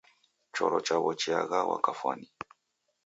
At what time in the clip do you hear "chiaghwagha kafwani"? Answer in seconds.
1.19-2.27